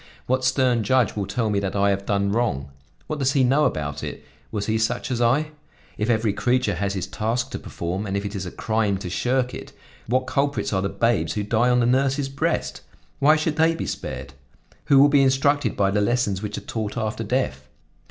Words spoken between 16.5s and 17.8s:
are taught after death?